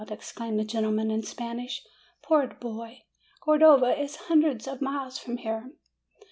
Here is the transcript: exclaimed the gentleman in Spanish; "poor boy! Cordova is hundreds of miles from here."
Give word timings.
exclaimed 0.09 0.57
the 0.57 0.63
gentleman 0.63 1.11
in 1.11 1.21
Spanish; 1.21 1.83
"poor 2.23 2.47
boy! 2.59 3.03
Cordova 3.39 3.95
is 4.01 4.15
hundreds 4.15 4.67
of 4.67 4.81
miles 4.81 5.19
from 5.19 5.37
here." 5.37 5.73